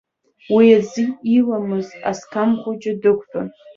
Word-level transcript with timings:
Уа 0.53 0.63
азы 0.77 1.05
илымаз 1.35 1.87
асқам 2.11 2.51
хәыҷы 2.61 2.93
дықәтәан. 3.01 3.47